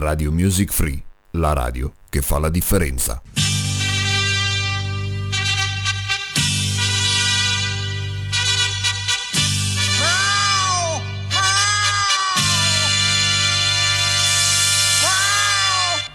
[0.00, 0.98] Radio Music Free,
[1.32, 3.20] la radio che fa la differenza.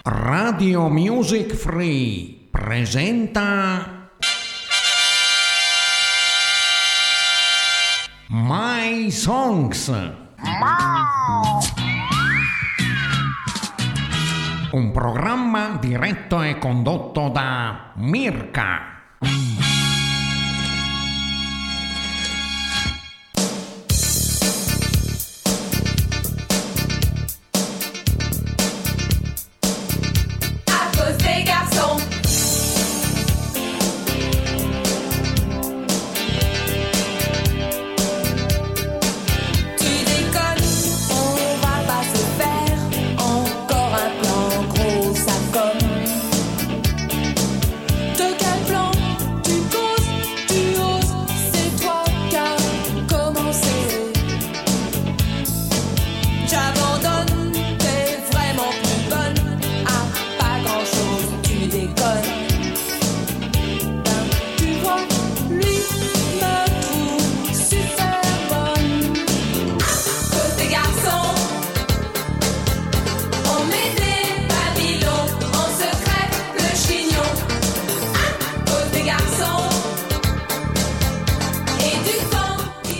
[0.02, 4.10] Radio Music Free presenta
[8.30, 9.86] My Songs.
[9.86, 10.26] Un
[14.96, 18.95] programma diretto e condotto da Mirka.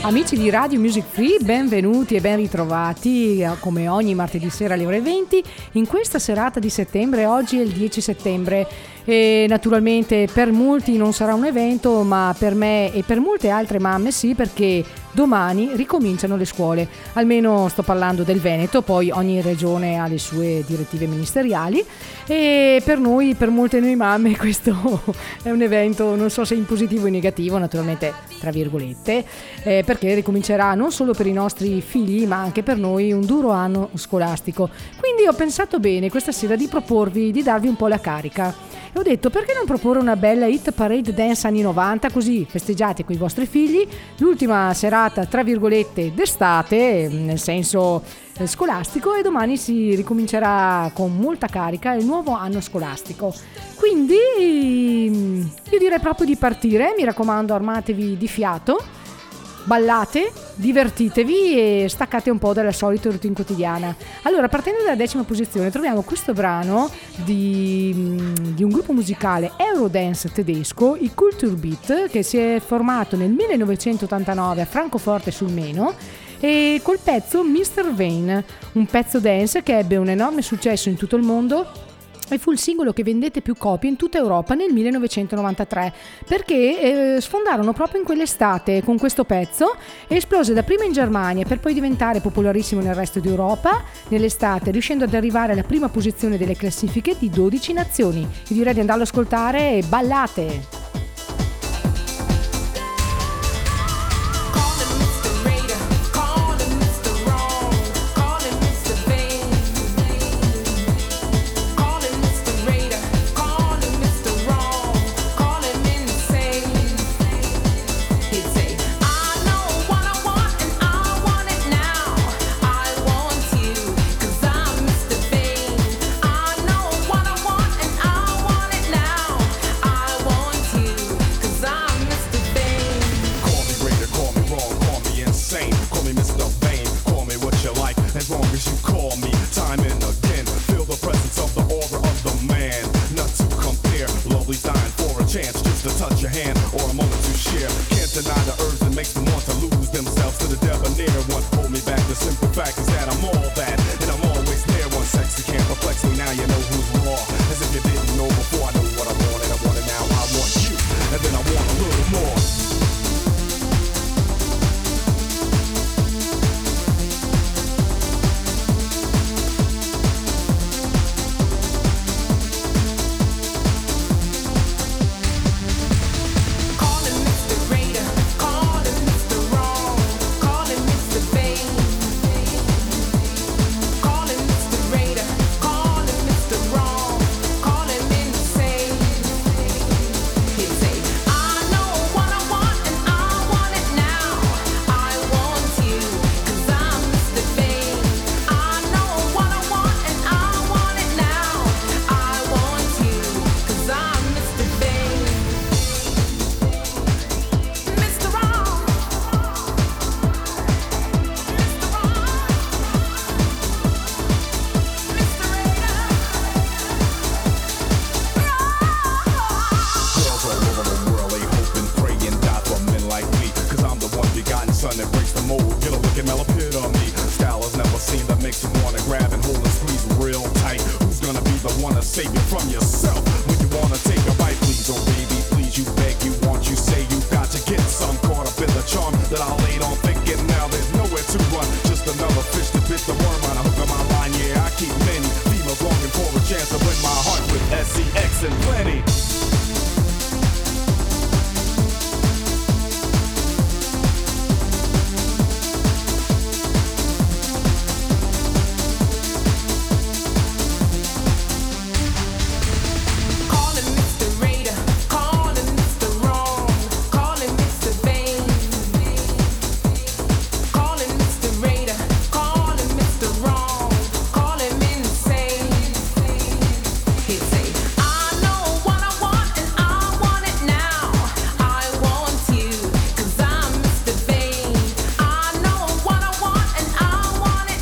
[0.07, 4.87] Amici di Radio Music Free, benvenuti e ben ritrovati eh, come ogni martedì sera alle
[4.87, 7.27] ore 20 in questa serata di settembre.
[7.27, 8.69] Oggi è il 10 settembre
[9.09, 13.79] e naturalmente per molti non sarà un evento, ma per me e per molte altre
[13.79, 16.89] mamme sì, perché domani ricominciano le scuole.
[17.15, 21.83] Almeno sto parlando del Veneto, poi ogni regione ha le sue direttive ministeriali
[22.27, 25.03] e per noi, per molte noi mamme, questo
[25.43, 29.25] è un evento, non so se in positivo o in negativo, naturalmente tra virgolette,
[29.63, 33.51] eh, perché ricomincerà non solo per i nostri figli, ma anche per noi un duro
[33.51, 34.69] anno scolastico.
[34.99, 38.66] Quindi ho pensato bene questa sera di proporvi di darvi un po' la carica.
[38.97, 43.05] E ho detto perché non proporre una bella hit parade dance anni 90 così festeggiate
[43.05, 43.87] con i vostri figli?
[44.17, 48.03] L'ultima serata tra virgolette d'estate nel senso
[48.39, 53.35] eh, scolastico e domani si ricomincerà con molta carica il nuovo anno scolastico.
[53.75, 54.17] Quindi
[55.11, 55.41] mm,
[55.73, 56.95] io direi proprio di partire.
[56.97, 58.83] Mi raccomando armatevi di fiato
[59.67, 63.95] ballate, divertitevi e staccate un po' dalla solita routine quotidiana.
[64.23, 70.31] Allora, partendo dalla decima posizione, troviamo questo brano di, mm, di un gruppo musicale Eurodance
[70.33, 75.95] tedesco, i Kulturbeat, che si è formato nel 1989 a Francoforte sul Meno
[76.39, 77.93] e col pezzo Mr.
[77.93, 81.87] Vane, un pezzo dance che ebbe un enorme successo in tutto il mondo
[82.29, 85.93] e fu il singolo che vendette più copie in tutta Europa nel 1993
[86.27, 89.77] perché eh, sfondarono proprio in quell'estate con questo pezzo
[90.07, 95.15] e esplose dapprima in Germania per poi diventare popolarissimo nel resto d'Europa nell'estate riuscendo ad
[95.15, 98.21] arrivare alla prima posizione delle classifiche di 12 nazioni.
[98.21, 100.76] Io direi di andarlo ad ascoltare e ballate!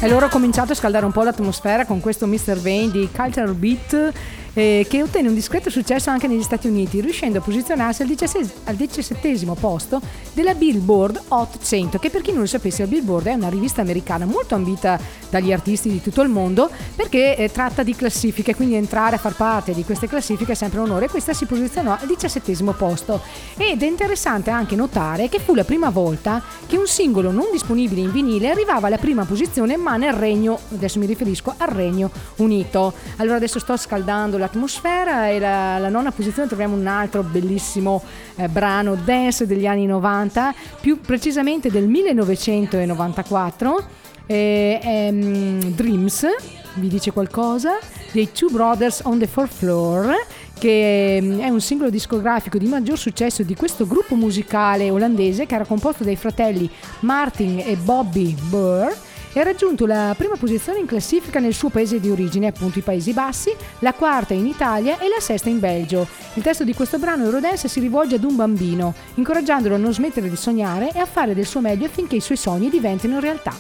[0.04, 2.58] E loro ho cominciato a scaldare un po' l'atmosfera con questo Mr.
[2.58, 4.12] Vane di Cultural Beat
[4.54, 8.52] eh, che ottenne un discreto successo anche negli Stati Uniti, riuscendo a posizionarsi al, diciassesimo
[8.64, 10.00] al diciassettesimo posto
[10.32, 13.82] della Billboard Hot 100, che per chi non lo sapesse la Billboard è una rivista
[13.82, 14.98] americana molto ambita
[15.28, 19.34] dagli artisti di tutto il mondo perché eh, tratta di classifiche, quindi entrare a far
[19.34, 21.08] parte di queste classifiche è sempre un onore.
[21.08, 23.20] Questa si posizionò al diciassettesimo posto
[23.56, 28.00] ed è interessante anche notare che fu la prima volta che un singolo non disponibile
[28.00, 32.92] in vinile arrivava alla prima posizione ma nel regno, adesso mi riferisco al Regno Unito.
[33.16, 38.02] Allora adesso sto scaldando l'atmosfera e la, la nona posizione troviamo un altro bellissimo
[38.36, 43.86] eh, brano dance degli anni 90, più precisamente del 1994,
[44.26, 46.26] eh, ehm, Dreams,
[46.74, 47.78] vi dice qualcosa,
[48.12, 50.14] dei Two Brothers on the Fourth Floor,
[50.58, 55.54] che ehm, è un singolo discografico di maggior successo di questo gruppo musicale olandese che
[55.54, 56.70] era composto dai fratelli
[57.00, 58.92] Martin e Bobby Burr
[59.34, 62.82] e ha raggiunto la prima posizione in classifica nel suo paese di origine, appunto i
[62.82, 66.06] Paesi Bassi, la quarta in Italia e la sesta in Belgio.
[66.34, 70.30] Il testo di questo brano Eurodance si rivolge ad un bambino, incoraggiandolo a non smettere
[70.30, 73.54] di sognare e a fare del suo meglio affinché i suoi sogni diventino realtà.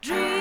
[0.00, 0.37] Dreams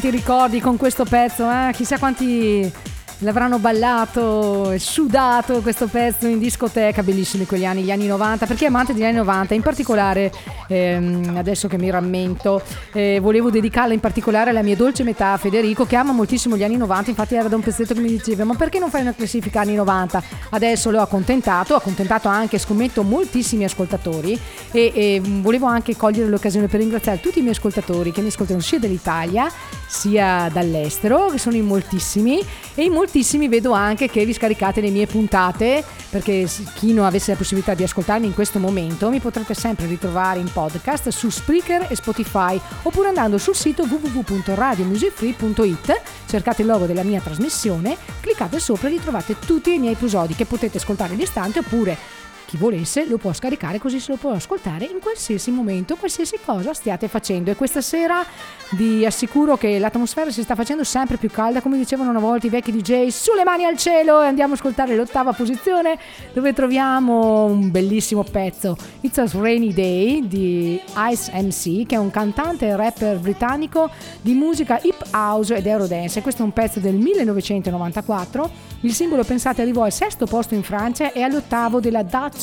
[0.00, 1.72] Quanti ricordi con questo pezzo, eh?
[1.72, 2.72] Chissà quanti
[3.18, 8.66] l'avranno ballato e sudato questo pezzo in discoteca, bellissimi quegli anni, gli anni 90, perché
[8.66, 10.30] amante degli anni 90, in particolare
[10.68, 15.86] ehm, adesso che mi rammento, eh, volevo dedicarla in particolare alla mia dolce metà Federico
[15.86, 18.54] che ama moltissimo gli anni 90, infatti era da un pezzetto che mi diceva ma
[18.54, 20.22] perché non fai una classifica anni 90?
[20.50, 24.38] Adesso l'ho accontentato, ho accontentato anche, scommetto, moltissimi ascoltatori
[24.70, 28.60] e, e volevo anche cogliere l'occasione per ringraziare tutti i miei ascoltatori che mi ascoltano
[28.60, 29.50] sia dall'Italia
[29.88, 32.44] sia dall'estero, che sono in moltissimi
[32.74, 37.32] e in moltissimi vedo anche che vi scaricate le mie puntate perché chi non avesse
[37.32, 41.86] la possibilità di ascoltarmi in questo momento mi potrete sempre ritrovare in podcast su Spreaker
[41.88, 48.88] e Spotify oppure andando sul sito www.radiomusicfree.it cercate il logo della mia trasmissione cliccate sopra
[48.88, 51.96] e li trovate tutti i miei episodi che potete ascoltare all'istante oppure
[52.48, 56.72] chi volesse lo può scaricare così se lo può ascoltare in qualsiasi momento, qualsiasi cosa
[56.72, 57.50] stiate facendo.
[57.50, 58.24] E questa sera
[58.70, 62.50] vi assicuro che l'atmosfera si sta facendo sempre più calda, come dicevano una volta i
[62.50, 65.98] vecchi DJ, sulle mani al cielo e andiamo a ascoltare l'ottava posizione
[66.32, 72.10] dove troviamo un bellissimo pezzo, It's a Rainy Day di Ice MC, che è un
[72.10, 73.90] cantante e rapper britannico
[74.22, 76.22] di musica hip house ed eurodance.
[76.22, 78.50] Questo è un pezzo del 1994.
[78.82, 82.37] Il singolo, pensate, arrivò al sesto posto in Francia e all'ottavo della Dutch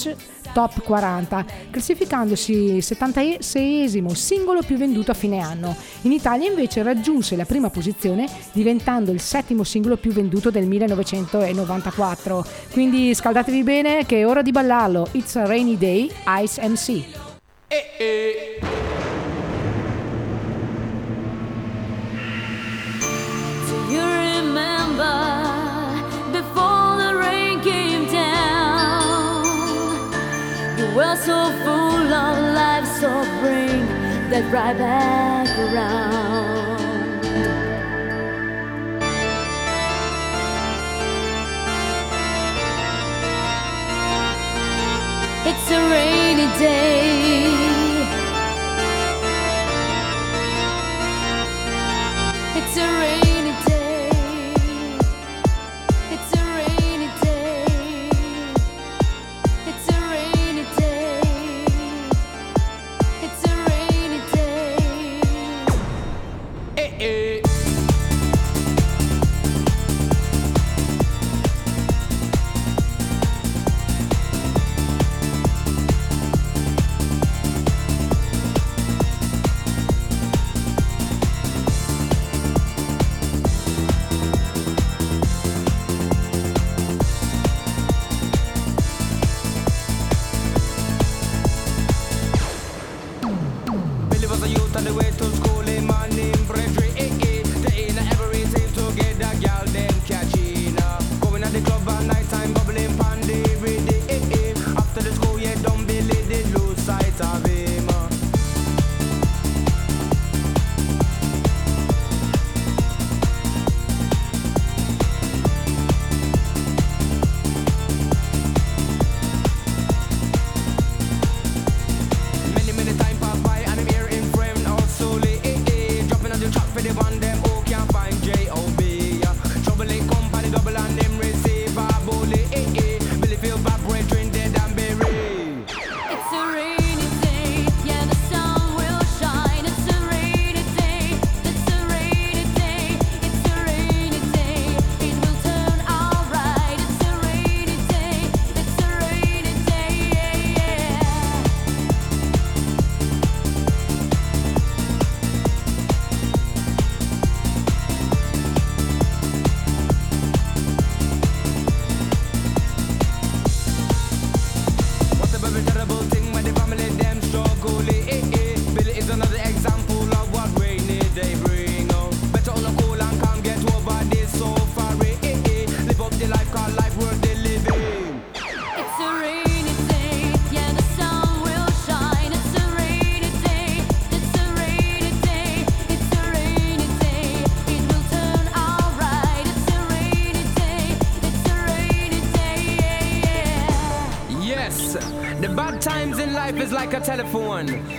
[0.53, 5.75] Top 40, classificandosi 76esimo singolo più venduto a fine anno.
[6.01, 12.45] In Italia invece raggiunse la prima posizione diventando il settimo singolo più venduto del 1994.
[12.71, 15.07] Quindi scaldatevi bene che è ora di ballarlo.
[15.11, 16.09] It's a Rainy Day,
[16.41, 17.03] Ice MC.
[23.67, 25.64] Do you remember
[30.95, 33.09] were so full of life, so
[33.41, 33.85] bring
[34.29, 36.79] that right back around.
[45.45, 47.54] It's a rainy day.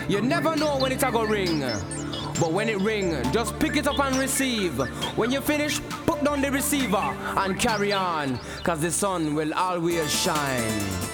[0.08, 1.60] You never know when it's a go ring.
[2.38, 4.78] But when it ring, just pick it up and receive.
[5.16, 8.38] When you finish, put down the receiver and carry on.
[8.62, 11.05] Cause the sun will always shine.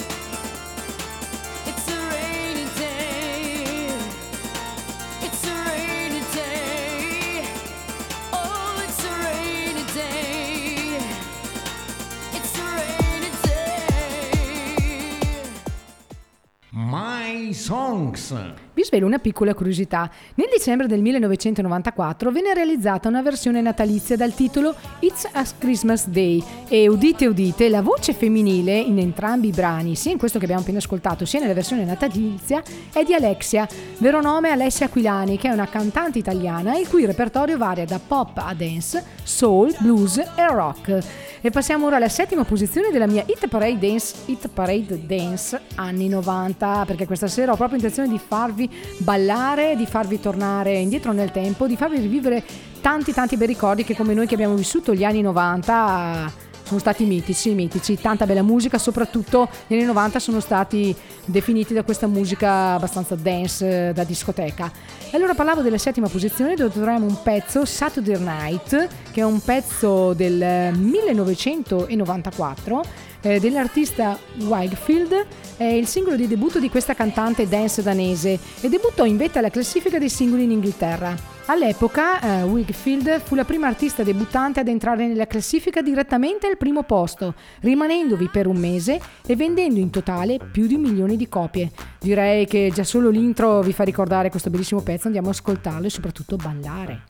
[17.52, 18.34] Songs.
[18.74, 20.10] Vi svelo una piccola curiosità.
[20.36, 26.42] Nel dicembre del 1994 venne realizzata una versione natalizia dal titolo It's a Christmas Day
[26.68, 30.62] e udite udite, la voce femminile in entrambi i brani, sia in questo che abbiamo
[30.62, 33.68] appena ascoltato, sia nella versione natalizia, è di Alexia,
[33.98, 38.38] vero nome Alessia Aquilani, che è una cantante italiana il cui repertorio varia da pop
[38.38, 40.98] a dance, soul, blues e rock.
[41.44, 46.08] E passiamo ora alla settima posizione della mia Hit Parade Dance, Hit Parade Dance anni
[46.08, 51.32] 90, perché questa sera ho proprio intenzione di farvi ballare, di farvi tornare indietro nel
[51.32, 52.44] tempo, di farvi rivivere
[52.80, 57.04] tanti tanti bei ricordi che come noi che abbiamo vissuto gli anni 90 sono stati
[57.04, 60.96] mitici, mitici, tanta bella musica, soprattutto gli anni 90 sono stati
[61.26, 64.72] definiti da questa musica abbastanza dance eh, da discoteca.
[65.10, 69.40] E allora parlavo della settima posizione dove troviamo un pezzo Saturday Night, che è un
[69.40, 75.26] pezzo del eh, 1994 eh, dell'artista Wildfield,
[75.56, 79.50] è il singolo di debutto di questa cantante dance danese e debuttò in vetta alla
[79.50, 81.30] classifica dei singoli in Inghilterra.
[81.46, 86.84] All'epoca eh, Wigfield fu la prima artista debuttante ad entrare nella classifica direttamente al primo
[86.84, 91.70] posto, rimanendovi per un mese e vendendo in totale più di un milione di copie.
[91.98, 95.90] Direi che già solo l'intro vi fa ricordare questo bellissimo pezzo, andiamo a ascoltarlo e
[95.90, 97.02] soprattutto ballare.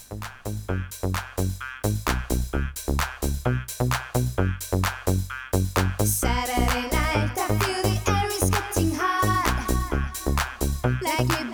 [11.18, 11.51] back it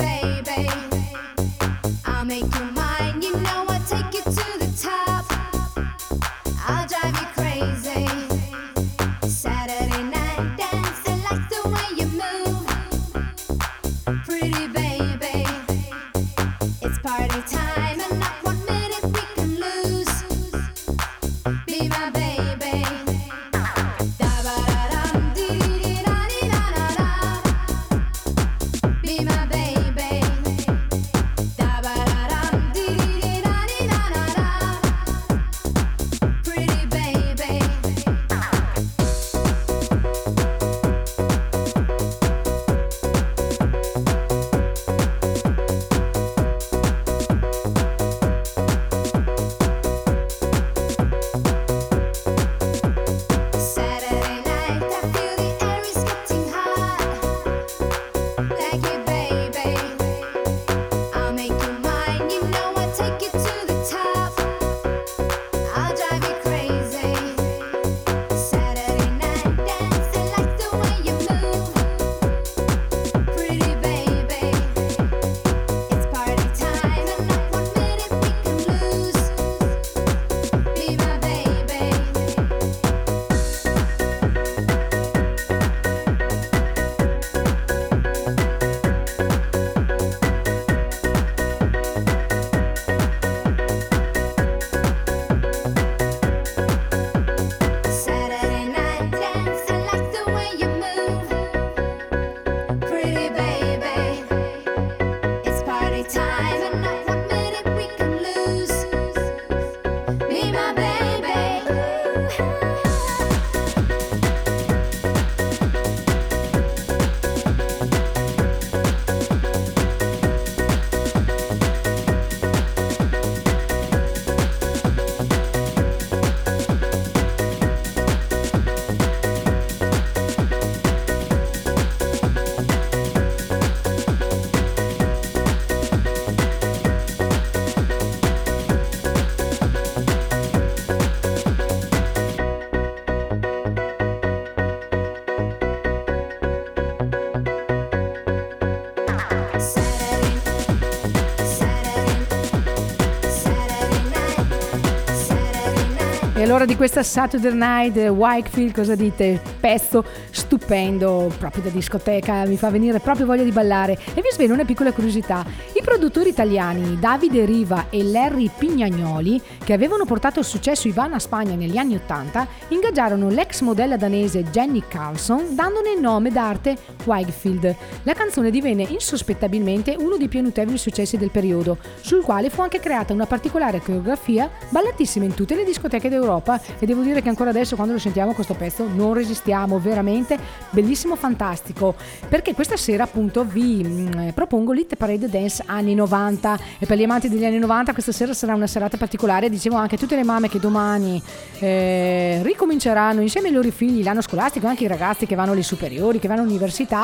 [156.59, 159.40] allora di questa Saturday Night Wakefield cosa dite?
[159.61, 163.92] Pezzo stupendo, proprio da discoteca, mi fa venire proprio voglia di ballare.
[163.92, 165.47] E vi svelo una piccola curiosità.
[165.75, 171.21] I produttori italiani Davide Riva e Larry Pignagnoli, che avevano portato il successo Ivana a
[171.21, 176.77] Spagna negli anni 80, ingaggiarono l'ex modella danese Jenny Carlson dandone il nome d'arte
[177.09, 177.75] Wakefield.
[178.05, 182.79] La canzone divenne insospettabilmente uno dei più notevoli successi del periodo, sul quale fu anche
[182.79, 186.61] creata una particolare coreografia ballatissima in tutte le discoteche d'Europa.
[186.79, 190.38] E devo dire che ancora adesso quando lo sentiamo questo pezzo non resistiamo, veramente.
[190.71, 191.94] Bellissimo, fantastico,
[192.29, 197.05] perché questa sera appunto vi mm, propongo l'Hit Parade Dance anni 90 e per gli
[197.05, 200.25] amanti degli anni 90 questa sera sarà una serata particolare, dicevo anche a tutte le
[200.25, 201.23] mamme che domani
[201.59, 206.18] eh, ricominceranno insieme ai loro figli l'anno scolastico, anche i ragazzi che vanno alle superiori,
[206.18, 206.98] che vanno all'università,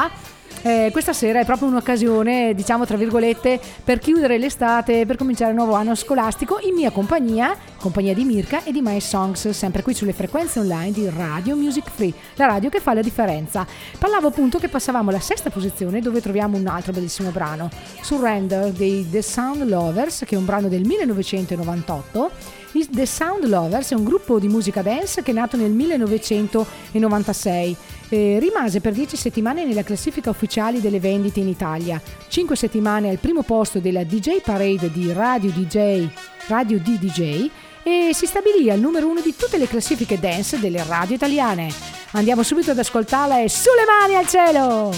[0.67, 5.57] Eh, questa sera è proprio un'occasione, diciamo tra virgolette, per chiudere l'estate, per cominciare il
[5.57, 9.93] nuovo anno scolastico in mia compagnia, compagnia di Mirka e di My Songs, sempre qui
[9.93, 13.67] sulle frequenze online di Radio Music Free, la radio che fa la differenza.
[13.99, 17.69] Parlavo appunto che passavamo alla sesta posizione dove troviamo un altro bellissimo brano,
[18.01, 22.31] Surrender dei The Sound Lovers, che è un brano del 1998.
[22.73, 27.77] I The Sound Lovers è un gruppo di musica dance che è nato nel 1996.
[28.15, 33.19] Eh, rimase per 10 settimane nella classifica ufficiale delle vendite in Italia, 5 settimane al
[33.19, 36.07] primo posto della DJ Parade di Radio DJ,
[36.47, 37.51] Radio DDJ
[37.83, 41.73] e si stabilì al numero uno di tutte le classifiche dance delle radio italiane.
[42.13, 44.93] Andiamo subito ad ascoltarla e sulle mani al cielo!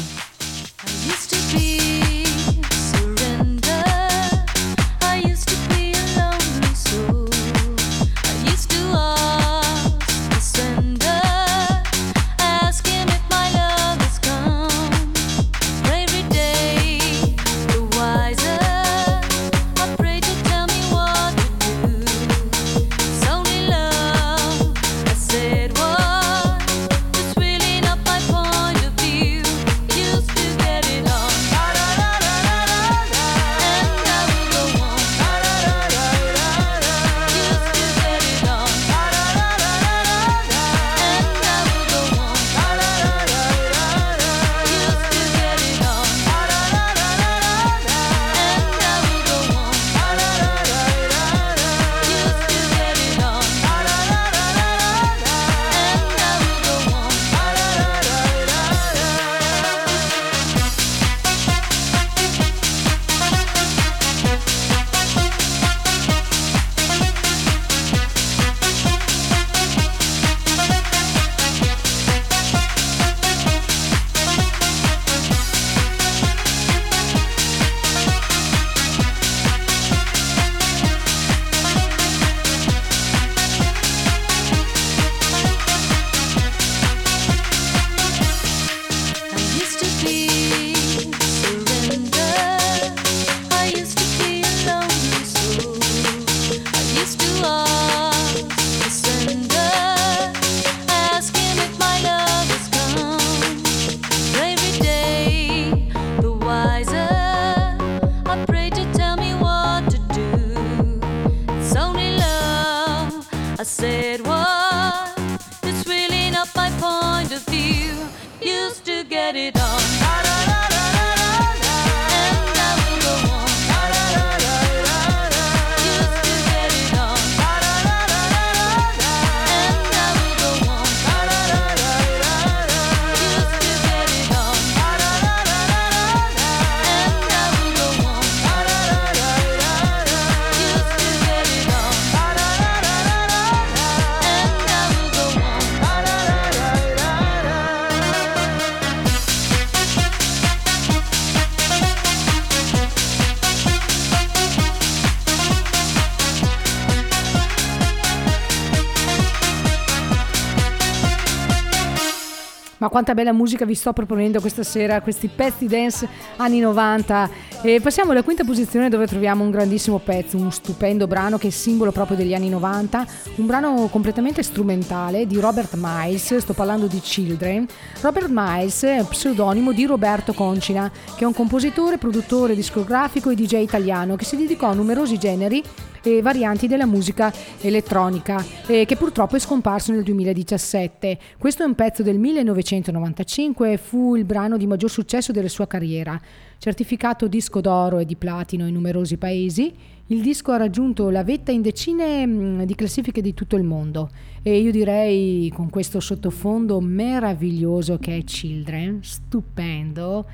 [162.97, 167.29] Quanta bella musica vi sto proponendo questa sera, questi pezzi dance anni 90.
[167.61, 171.51] E passiamo alla quinta posizione dove troviamo un grandissimo pezzo, un stupendo brano che è
[171.51, 176.99] simbolo proprio degli anni 90, un brano completamente strumentale di Robert Miles, sto parlando di
[176.99, 177.67] Children.
[178.01, 183.57] Robert Miles è pseudonimo di Roberto Concina, che è un compositore, produttore discografico e DJ
[183.57, 185.63] italiano che si dedicò a numerosi generi
[186.07, 191.19] e varianti della musica elettronica eh, che purtroppo è scomparso nel 2017.
[191.37, 195.67] Questo è un pezzo del 1995 e fu il brano di maggior successo della sua
[195.67, 196.21] carriera.
[196.59, 199.75] Certificato disco d'oro e di platino in numerosi paesi,
[200.07, 204.11] il disco ha raggiunto la vetta in decine mm, di classifiche di tutto il mondo
[204.43, 210.25] e io direi con questo sottofondo meraviglioso che è Children, stupendo,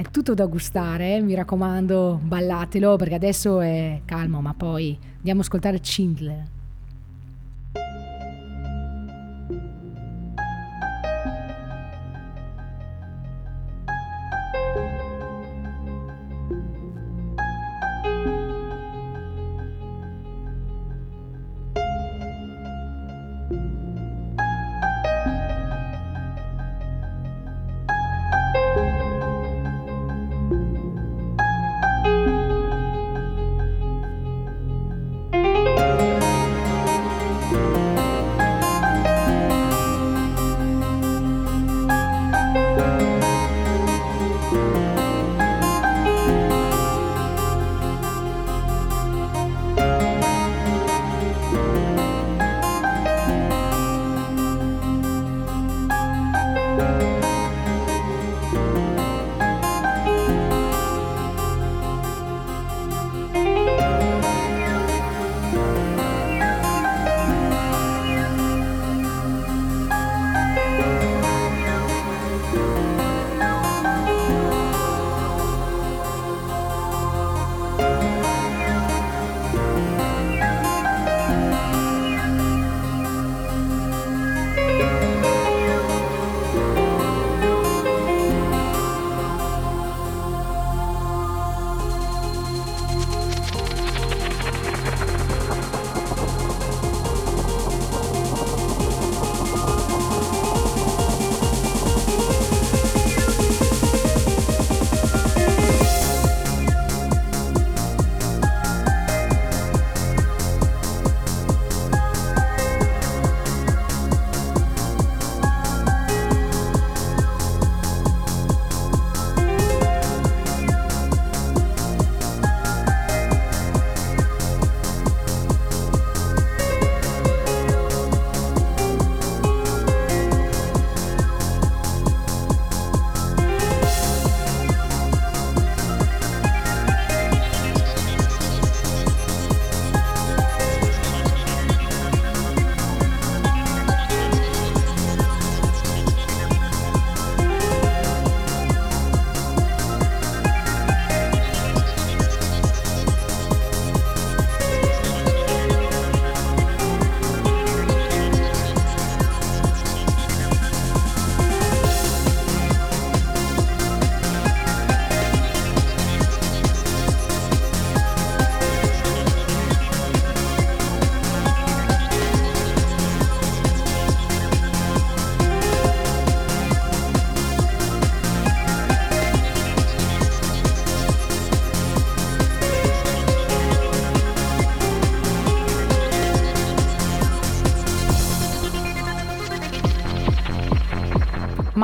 [0.00, 5.42] è tutto da gustare, mi raccomando ballatelo perché adesso è calmo ma poi andiamo a
[5.42, 6.59] ascoltare Schindler.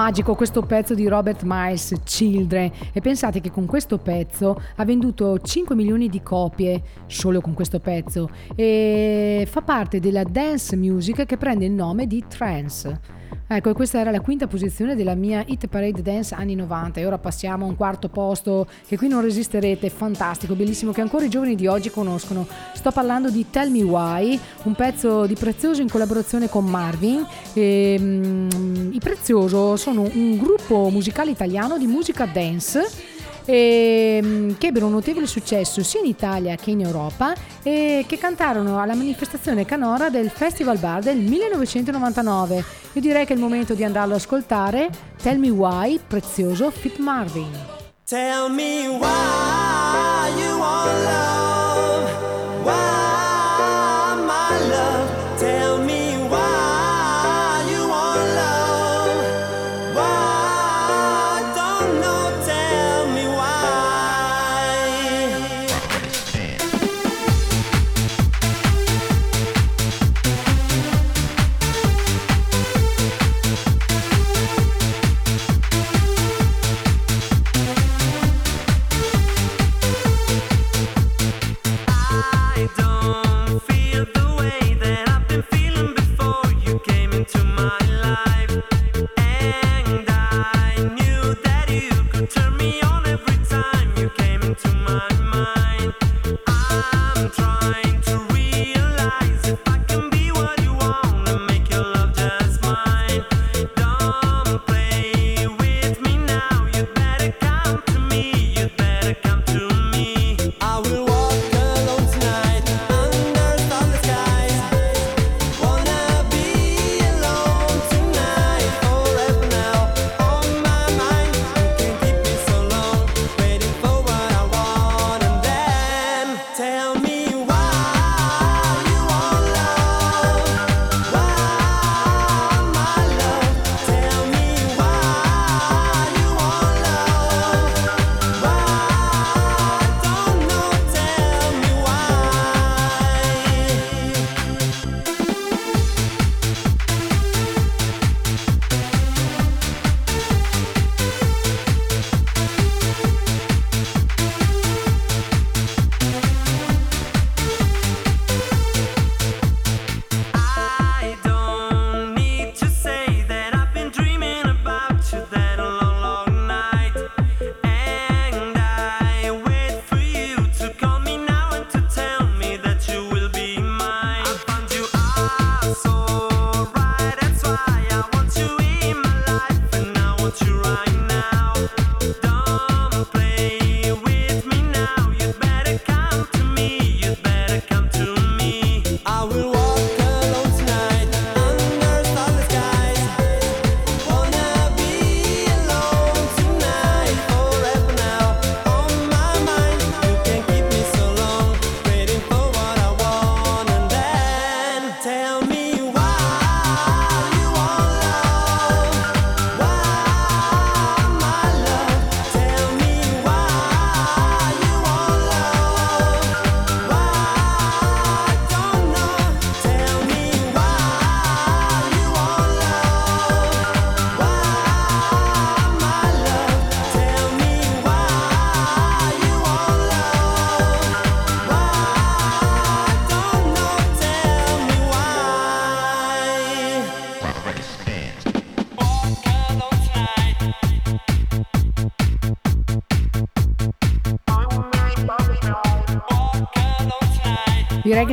[0.06, 2.70] Magico questo pezzo di Robert Miles, Children.
[2.92, 7.80] E pensate che con questo pezzo ha venduto 5 milioni di copie solo con questo
[7.80, 8.30] pezzo.
[8.54, 13.00] E fa parte della dance music che prende il nome di trance.
[13.48, 17.16] Ecco, questa era la quinta posizione della mia Hit Parade Dance anni 90 e ora
[17.18, 21.54] passiamo a un quarto posto che qui non resisterete, fantastico, bellissimo, che ancora i giovani
[21.54, 22.46] di oggi conoscono.
[22.74, 27.24] Sto parlando di Tell Me Why, un pezzo di Prezioso in collaborazione con Marvin.
[27.52, 33.14] E, mm, I Prezioso sono un gruppo musicale italiano di musica dance
[33.46, 37.32] e, mm, che ebbero un notevole successo sia in Italia che in Europa
[37.62, 42.64] e che cantarono alla manifestazione canora del Festival Bar del 1999.
[42.92, 44.90] Io direi che è il momento di andarlo ad ascoltare.
[45.22, 47.50] Tell Me Why, prezioso Fit Marvin.
[48.04, 52.10] Tell me why you want love.
[52.62, 52.95] Why,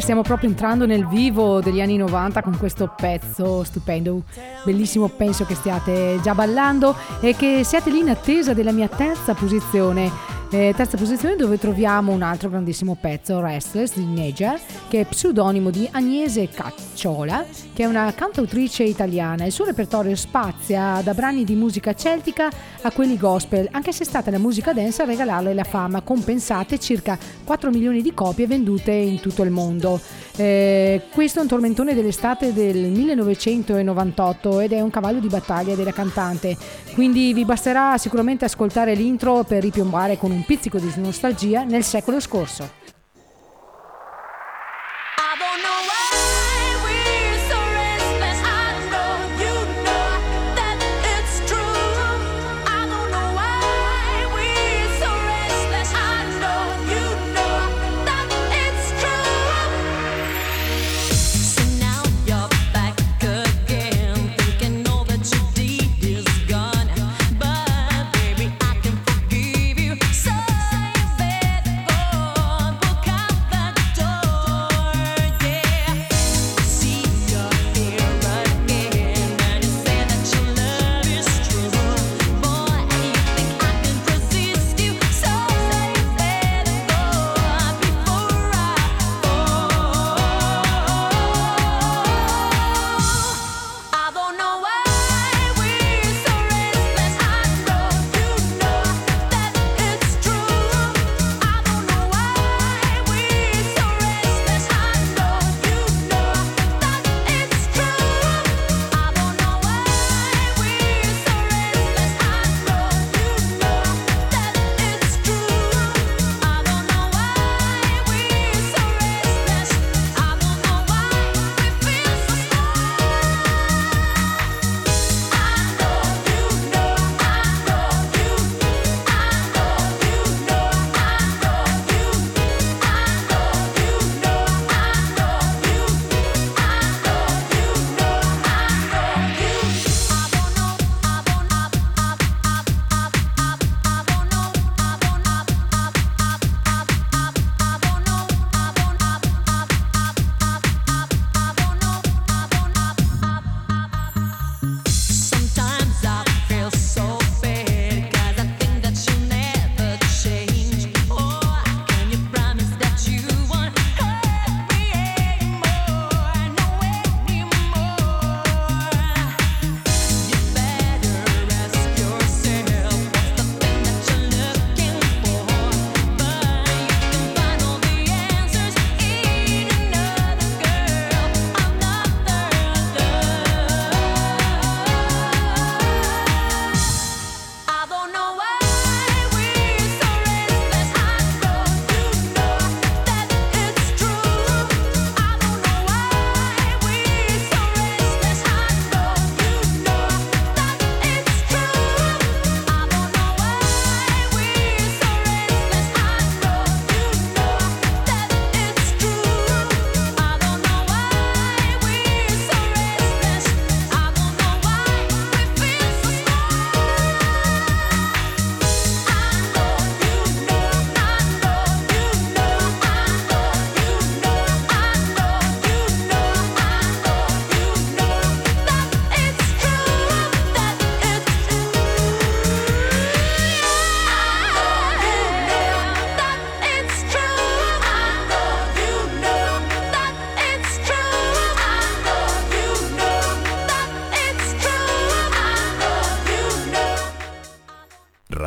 [0.03, 4.23] stiamo proprio entrando nel vivo degli anni 90 con questo pezzo stupendo,
[4.65, 9.33] bellissimo, penso che stiate già ballando e che siate lì in attesa della mia terza
[9.33, 10.11] posizione.
[10.53, 14.55] Eh, terza posizione dove troviamo un altro grandissimo pezzo, Restless di Neja,
[14.87, 19.45] che è pseudonimo di Agnese Cacciola, che è una cantautrice italiana.
[19.45, 22.51] Il suo repertorio spazia da brani di musica celtica
[22.83, 26.23] a quelli gospel, anche se è stata la musica dance a regalarle la fama, con
[26.23, 29.99] pensate circa 4 milioni di copie vendute in tutto il mondo.
[30.35, 35.93] Eh, questo è un tormentone dell'estate del 1998 ed è un cavallo di battaglia della
[35.93, 36.55] cantante,
[36.93, 42.19] quindi vi basterà sicuramente ascoltare l'intro per ripiombare con un pizzico di nostalgia nel secolo
[42.19, 42.82] scorso.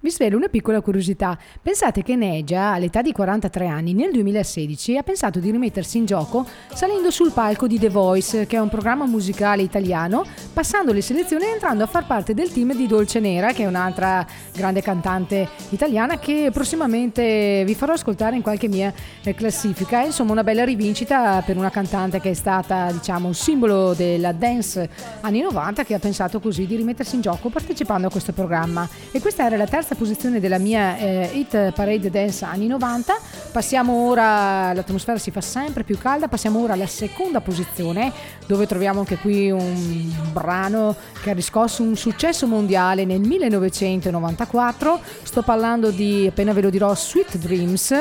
[0.00, 1.36] Vi svelo una piccola curiosità.
[1.60, 6.46] Pensate che Negia, all'età di 43 anni, nel 2016 ha pensato di rimettersi in gioco
[6.72, 11.46] salendo sul palco di The Voice, che è un programma musicale italiano, passando le selezioni
[11.46, 14.24] e entrando a far parte del team di Dolce Nera, che è un'altra
[14.54, 18.94] grande cantante italiana che prossimamente vi farò ascoltare in qualche mia
[19.24, 20.02] eh, classifica.
[20.02, 24.30] È insomma una bella rivincita per una cantante che è stata, diciamo, un simbolo della
[24.30, 24.88] dance
[25.22, 28.88] anni 90 che ha pensato così di rimettersi in gioco partecipando a questo programma.
[29.10, 33.16] E questa era la terza posizione della mia eh, Hit Parade Dance anni 90.
[33.52, 38.12] Passiamo ora, l'atmosfera si fa sempre più calda, passiamo ora alla seconda posizione
[38.46, 45.00] dove troviamo anche qui un brano che ha riscosso un successo mondiale nel 1994.
[45.22, 47.94] Sto parlando di, appena ve lo dirò, Sweet Dreams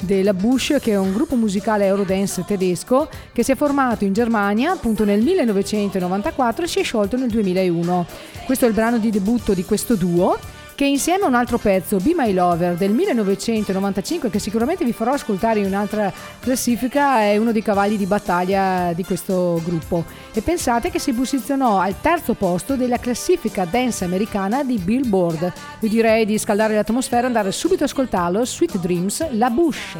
[0.00, 4.72] della Bush che è un gruppo musicale Eurodance tedesco che si è formato in Germania
[4.72, 8.06] appunto nel 1994 e si è sciolto nel 2001.
[8.44, 10.38] Questo è il brano di debutto di questo duo
[10.82, 15.12] che insieme a un altro pezzo, Be My Lover del 1995, che sicuramente vi farò
[15.12, 20.04] ascoltare in un'altra classifica, è uno dei cavalli di battaglia di questo gruppo.
[20.32, 25.52] E pensate che si posizionò al terzo posto della classifica dance americana di Billboard.
[25.78, 29.96] Io direi di scaldare l'atmosfera e andare subito a ascoltarlo, Sweet Dreams, La Bush.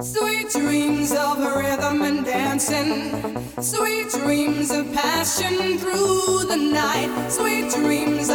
[0.00, 3.12] Sweet dreams of rhythm and dancing.
[3.60, 7.10] Sweet dreams of passion through the night.
[7.30, 8.27] Sweet dreams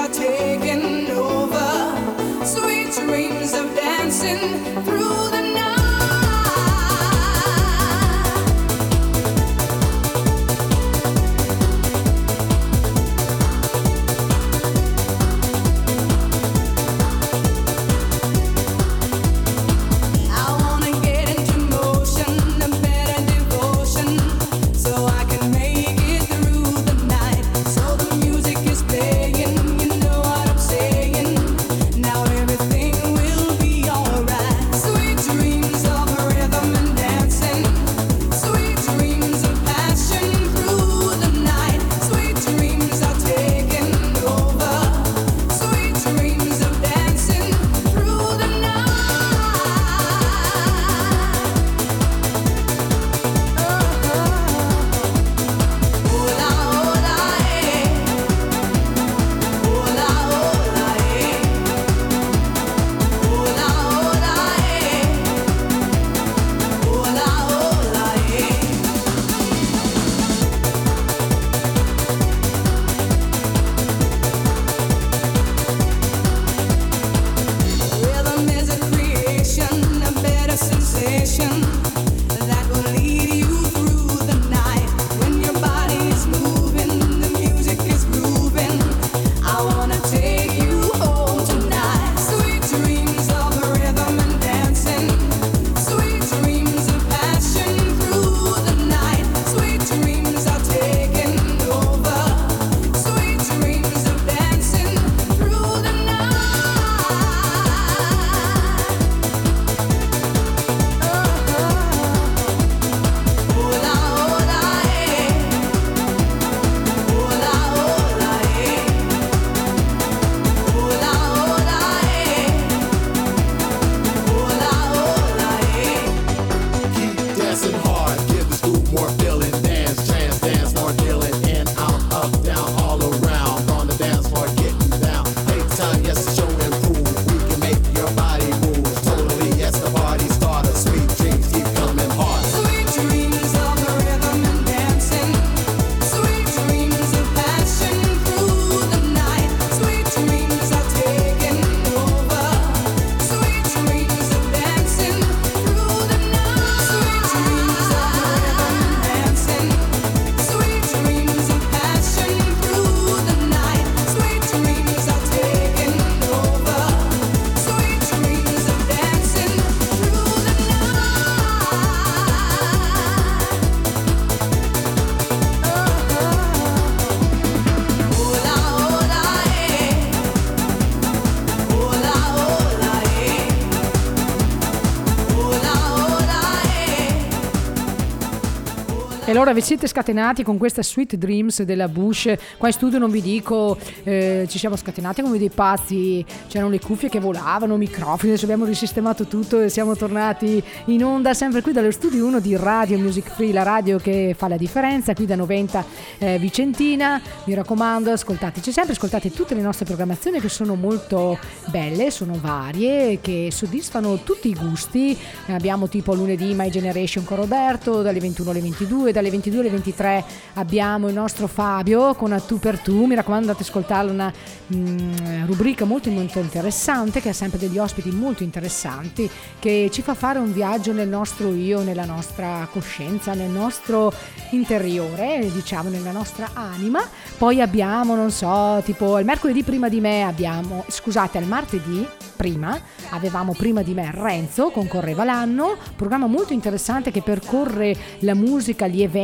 [189.44, 192.34] allora vi siete scatenati con questa Sweet Dreams della Bush.
[192.56, 196.26] Qua in studio non vi dico, eh, ci siamo scatenati come dei pazzi.
[196.48, 201.34] C'erano le cuffie che volavano, microfoni, adesso abbiamo risistemato tutto e siamo tornati in onda
[201.34, 205.14] sempre qui dallo studio 1 di Radio Music Free, la radio che fa la differenza,
[205.14, 205.86] qui da 90
[206.20, 207.22] eh, Vicentina.
[207.44, 213.20] Mi raccomando, ascoltateci sempre, ascoltate tutte le nostre programmazioni che sono molto belle, sono varie,
[213.20, 215.18] che soddisfano tutti i gusti.
[215.48, 220.26] Abbiamo tipo lunedì My Generation con Roberto, dalle 21 alle 22, dalle 22 alle 23
[220.54, 224.32] abbiamo il nostro Fabio con A Tu per Tu, mi raccomando andate ad ascoltarlo, una
[224.76, 229.28] mm, rubrica molto molto interessante che ha sempre degli ospiti molto interessanti
[229.58, 234.14] che ci fa fare un viaggio nel nostro io, nella nostra coscienza, nel nostro
[234.52, 237.02] interiore, diciamo nella nostra anima.
[237.38, 242.06] Poi abbiamo, non so, tipo il mercoledì prima di me abbiamo, scusate, al martedì
[242.36, 242.80] prima
[243.12, 249.02] avevamo prima di me Renzo concorreva l'anno programma molto interessante che percorre la musica gli
[249.02, 249.22] eventi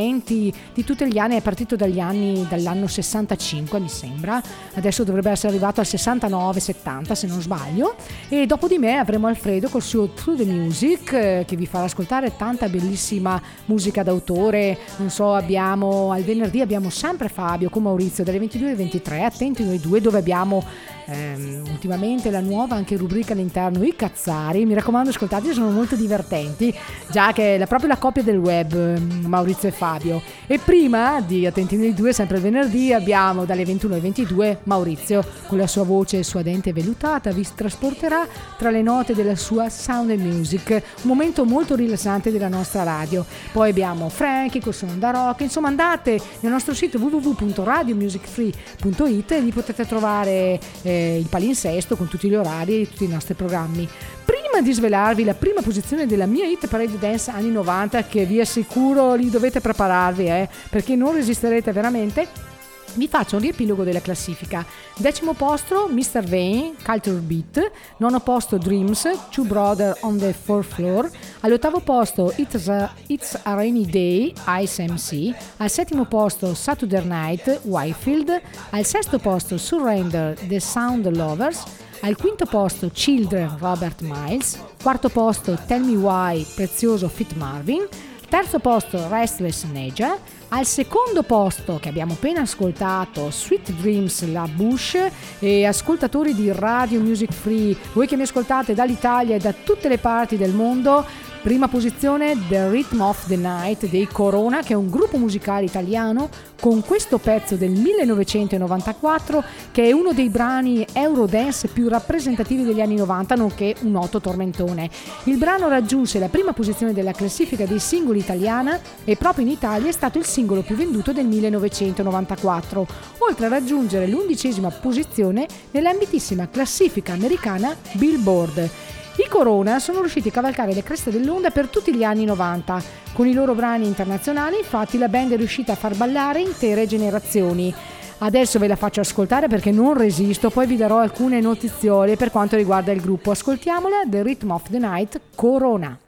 [0.74, 4.42] di tutti gli anni è partito dagli anni dall'anno 65 mi sembra.
[4.76, 7.96] Adesso dovrebbe essere arrivato al 69 70 se non sbaglio.
[8.30, 11.86] E dopo di me avremo Alfredo col suo Through the Music eh, che vi farà
[11.86, 14.78] ascoltare tanta bellissima musica d'autore.
[14.98, 19.64] Non so abbiamo al venerdì abbiamo sempre Fabio con Maurizio dalle 22 alle 23 attenti
[19.64, 20.64] noi due dove abbiamo
[21.10, 24.66] ehm, ultimamente la nuova anche rubrica all'interno i cazzari.
[24.66, 26.74] Mi raccomando ascoltate sono molto divertenti.
[27.10, 30.22] Già che è proprio la coppia del web ehm, Maurizio e Fabio.
[30.48, 35.24] E prima di attenti noi due sempre il venerdì abbiamo dalle 21 alle 22 Maurizio
[35.48, 40.12] con la sua voce suadente e vellutata vi trasporterà tra le note della sua sound
[40.12, 43.26] and music un momento molto rilassante della nostra radio.
[43.52, 45.42] Poi abbiamo Frankie col suono da rock.
[45.42, 52.30] Insomma andate nel nostro sito www.radiomusicfree.it e lì potete trovare eh, il palinsesto con tutti
[52.30, 53.88] gli orari e tutti i nostri programmi.
[54.26, 58.40] Prima di svelarvi la prima posizione della mia hit parade dance anni 90 che vi
[58.40, 62.49] assicuro lì dovete prepararvi eh, perché non resisterete veramente
[62.96, 64.66] vi faccio un riepilogo della classifica.
[64.98, 66.24] Decimo posto Mr.
[66.24, 67.72] Vane, Culture Beat.
[67.98, 71.10] Nono posto Dreams, Two Brother on the Fourth Floor.
[71.42, 75.34] All'ottavo posto It's a, It's a Rainy Day, Ice MC.
[75.58, 78.42] Al settimo posto Saturday Night, Whitefield.
[78.72, 81.64] Al sesto posto Surrender, The Sound Lovers.
[82.02, 84.58] Al quinto posto Children, Robert Miles.
[84.82, 87.88] Quarto posto Tell Me Why, Prezioso Fit Marvin.
[88.30, 90.16] Terzo posto Restless Neja.
[90.50, 94.98] Al secondo posto, che abbiamo appena ascoltato, Sweet Dreams, la Bush,
[95.40, 99.98] e ascoltatori di Radio Music Free, voi che mi ascoltate dall'Italia e da tutte le
[99.98, 101.04] parti del mondo,
[101.42, 106.30] prima posizione The Rhythm of the Night dei Corona, che è un gruppo musicale italiano
[106.60, 112.96] con questo pezzo del 1994, che è uno dei brani Eurodance più rappresentativi degli anni
[112.96, 114.90] 90, nonché un noto tormentone.
[115.24, 119.90] Il brano raggiunse la prima posizione della classifica dei singoli italiana e proprio in Italia
[119.90, 122.88] è stato il singolo più venduto del 1994,
[123.20, 128.98] oltre a raggiungere l'undicesima posizione nell'ambitissima classifica americana Billboard.
[129.20, 132.82] I Corona sono riusciti a cavalcare le creste dell'onda per tutti gli anni 90.
[133.12, 137.74] Con i loro brani internazionali, infatti, la band è riuscita a far ballare intere generazioni.
[138.20, 142.56] Adesso ve la faccio ascoltare perché non resisto, poi vi darò alcune notiziole per quanto
[142.56, 143.32] riguarda il gruppo.
[143.32, 146.00] Ascoltiamola, The Rhythm of the Night, Corona.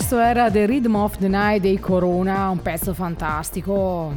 [0.00, 4.14] Questo era The Rhythm of the Night dei Corona, un pezzo fantastico.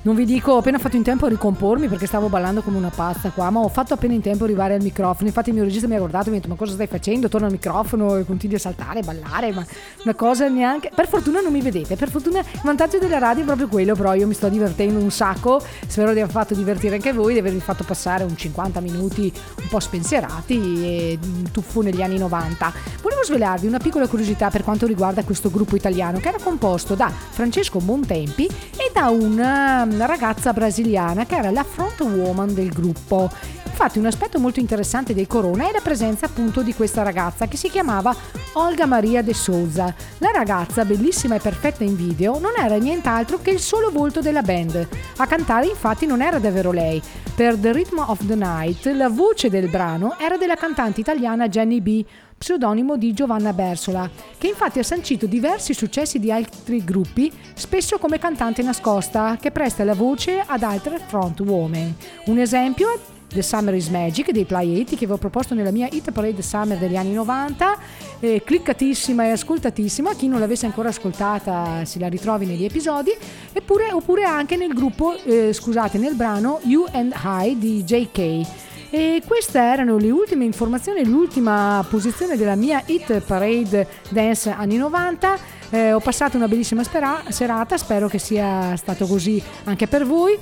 [0.00, 2.90] Non vi dico, ho appena fatto in tempo a ricompormi perché stavo ballando come una
[2.94, 5.26] pazza qua, ma ho fatto appena in tempo arrivare al microfono.
[5.26, 7.28] Infatti il mio regista mi ha guardato e mi ha detto ma cosa stai facendo?
[7.28, 9.66] Torna al microfono e continui a saltare, ballare, ma
[10.04, 10.92] una cosa neanche...
[10.94, 14.14] Per fortuna non mi vedete, per fortuna il vantaggio della radio è proprio quello, però
[14.14, 17.60] io mi sto divertendo un sacco, spero di aver fatto divertire anche voi, di avervi
[17.60, 22.72] fatto passare un 50 minuti un po' spensierati e un tuffo negli anni 90.
[23.02, 27.08] Volevo svelarvi una piccola curiosità per quanto riguarda questo gruppo italiano che era composto da
[27.10, 33.30] Francesco Montempi e da una una ragazza brasiliana che era la front woman del gruppo.
[33.64, 37.56] Infatti un aspetto molto interessante dei Corona è la presenza appunto di questa ragazza che
[37.56, 38.14] si chiamava
[38.54, 39.94] Olga Maria de Souza.
[40.18, 44.42] La ragazza, bellissima e perfetta in video, non era nient'altro che il solo volto della
[44.42, 44.88] band.
[45.18, 47.00] A cantare infatti non era davvero lei.
[47.36, 51.80] Per The Rhythm of the Night la voce del brano era della cantante italiana Jenny
[51.80, 52.04] B
[52.38, 54.08] pseudonimo di Giovanna Bersola,
[54.38, 59.84] che infatti ha sancito diversi successi di altri gruppi, spesso come cantante nascosta, che presta
[59.84, 61.94] la voce ad altre front women.
[62.26, 65.86] Un esempio è The Summer is Magic dei Play 80 che avevo proposto nella mia
[65.90, 67.78] Hit Parade Summer degli anni 90,
[68.20, 73.10] eh, cliccatissima e ascoltatissima, chi non l'avesse ancora ascoltata si la ritrovi negli episodi,
[73.52, 78.67] eppure, oppure anche nel gruppo, eh, scusate, nel brano You and I di JK.
[78.90, 85.56] E queste erano le ultime informazioni, l'ultima posizione della mia Hit Parade Dance anni 90.
[85.70, 90.38] Eh, ho passato una bellissima spera- serata, spero che sia stato così anche per voi.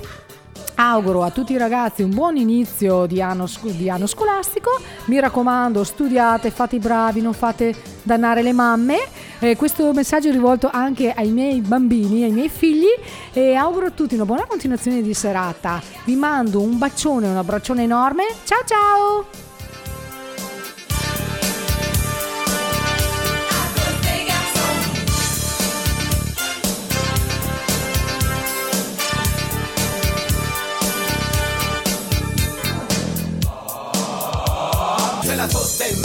[0.75, 4.79] Auguro a tutti i ragazzi un buon inizio di anno, di anno scolastico.
[5.05, 8.97] Mi raccomando, studiate, fate i bravi, non fate dannare le mamme.
[9.39, 12.87] Eh, questo messaggio è rivolto anche ai miei bambini, ai miei figli
[13.33, 15.81] e auguro a tutti una buona continuazione di serata.
[16.03, 18.23] Vi mando un bacione, un abbraccione enorme.
[18.43, 19.46] Ciao ciao!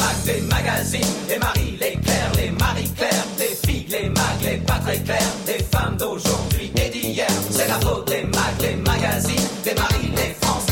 [0.03, 4.79] Mags, des magazines, des Marie, les Claire, les Marie-Claire, des figues, les mags, les pas
[4.85, 7.27] très clairs, des femmes d'aujourd'hui et d'hier.
[7.51, 10.72] C'est la faute des mags, les magazines, les France, les Marie-France,